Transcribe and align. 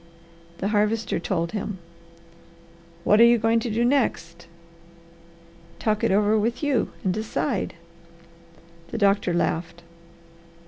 The 0.57 0.69
Harvester 0.69 1.19
told 1.19 1.51
him. 1.51 1.77
"What 3.03 3.21
are 3.21 3.23
you 3.23 3.37
going 3.37 3.59
to 3.59 3.69
do 3.69 3.85
next?" 3.85 4.47
"Talk 5.77 6.03
it 6.03 6.09
over 6.09 6.39
with 6.39 6.63
you 6.63 6.89
and 7.03 7.13
decide." 7.13 7.75
The 8.87 8.97
doctor 8.97 9.31
laughed. 9.31 9.83